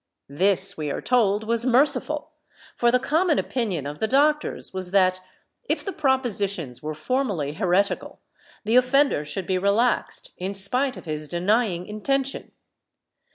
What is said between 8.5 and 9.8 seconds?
the offender should be